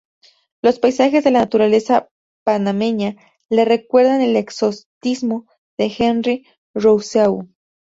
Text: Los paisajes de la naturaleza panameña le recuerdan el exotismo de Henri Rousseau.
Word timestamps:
Los 0.63 0.79
paisajes 0.79 1.23
de 1.23 1.29
la 1.29 1.41
naturaleza 1.41 2.09
panameña 2.43 3.17
le 3.51 3.65
recuerdan 3.65 4.21
el 4.21 4.35
exotismo 4.35 5.45
de 5.77 5.93
Henri 5.95 6.47
Rousseau. 6.73 7.47